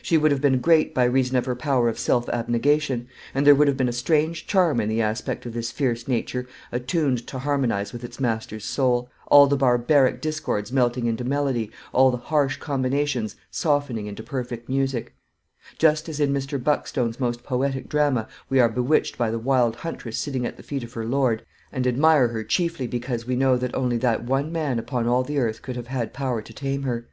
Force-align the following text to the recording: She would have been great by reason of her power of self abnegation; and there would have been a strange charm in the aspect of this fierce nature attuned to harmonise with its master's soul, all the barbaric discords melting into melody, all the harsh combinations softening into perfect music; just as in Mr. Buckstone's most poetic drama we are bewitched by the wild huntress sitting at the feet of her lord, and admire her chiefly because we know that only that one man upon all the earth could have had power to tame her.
She 0.00 0.16
would 0.16 0.30
have 0.30 0.40
been 0.40 0.62
great 0.62 0.94
by 0.94 1.04
reason 1.04 1.36
of 1.36 1.44
her 1.44 1.54
power 1.54 1.90
of 1.90 1.98
self 1.98 2.30
abnegation; 2.30 3.08
and 3.34 3.46
there 3.46 3.54
would 3.54 3.68
have 3.68 3.76
been 3.76 3.90
a 3.90 3.92
strange 3.92 4.46
charm 4.46 4.80
in 4.80 4.88
the 4.88 5.02
aspect 5.02 5.44
of 5.44 5.52
this 5.52 5.70
fierce 5.70 6.08
nature 6.08 6.48
attuned 6.72 7.26
to 7.26 7.40
harmonise 7.40 7.92
with 7.92 8.02
its 8.02 8.18
master's 8.18 8.64
soul, 8.64 9.10
all 9.26 9.46
the 9.46 9.54
barbaric 9.58 10.22
discords 10.22 10.72
melting 10.72 11.04
into 11.04 11.24
melody, 11.24 11.70
all 11.92 12.10
the 12.10 12.16
harsh 12.16 12.56
combinations 12.56 13.36
softening 13.50 14.06
into 14.06 14.22
perfect 14.22 14.66
music; 14.66 15.14
just 15.76 16.08
as 16.08 16.20
in 16.20 16.32
Mr. 16.32 16.58
Buckstone's 16.58 17.20
most 17.20 17.42
poetic 17.44 17.86
drama 17.86 18.28
we 18.48 18.58
are 18.58 18.70
bewitched 18.70 19.18
by 19.18 19.30
the 19.30 19.38
wild 19.38 19.76
huntress 19.76 20.16
sitting 20.16 20.46
at 20.46 20.56
the 20.56 20.62
feet 20.62 20.84
of 20.84 20.94
her 20.94 21.04
lord, 21.04 21.44
and 21.70 21.86
admire 21.86 22.28
her 22.28 22.42
chiefly 22.42 22.86
because 22.86 23.26
we 23.26 23.36
know 23.36 23.58
that 23.58 23.74
only 23.74 23.98
that 23.98 24.24
one 24.24 24.50
man 24.50 24.78
upon 24.78 25.06
all 25.06 25.22
the 25.22 25.36
earth 25.38 25.60
could 25.60 25.76
have 25.76 25.88
had 25.88 26.14
power 26.14 26.40
to 26.40 26.54
tame 26.54 26.84
her. 26.84 27.06